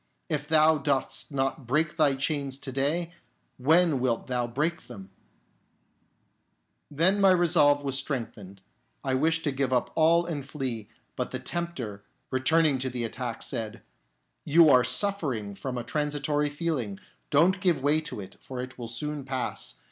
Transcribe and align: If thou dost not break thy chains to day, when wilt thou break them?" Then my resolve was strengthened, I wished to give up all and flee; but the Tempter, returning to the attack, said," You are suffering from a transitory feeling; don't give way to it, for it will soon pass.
If 0.29 0.47
thou 0.47 0.79
dost 0.79 1.31
not 1.31 1.67
break 1.67 1.95
thy 1.95 2.15
chains 2.15 2.57
to 2.57 2.71
day, 2.71 3.13
when 3.57 3.99
wilt 3.99 4.25
thou 4.25 4.47
break 4.47 4.87
them?" 4.87 5.11
Then 6.89 7.21
my 7.21 7.29
resolve 7.29 7.83
was 7.83 7.99
strengthened, 7.99 8.63
I 9.03 9.13
wished 9.13 9.43
to 9.43 9.51
give 9.51 9.71
up 9.71 9.91
all 9.93 10.25
and 10.25 10.43
flee; 10.43 10.89
but 11.15 11.29
the 11.29 11.37
Tempter, 11.37 12.03
returning 12.31 12.79
to 12.79 12.89
the 12.89 13.03
attack, 13.03 13.43
said," 13.43 13.83
You 14.53 14.69
are 14.71 14.83
suffering 14.83 15.53
from 15.53 15.77
a 15.77 15.83
transitory 15.83 16.49
feeling; 16.49 16.99
don't 17.29 17.61
give 17.61 17.83
way 17.83 18.01
to 18.01 18.19
it, 18.21 18.37
for 18.39 18.59
it 18.59 18.79
will 18.79 18.87
soon 18.87 19.23
pass. 19.23 19.75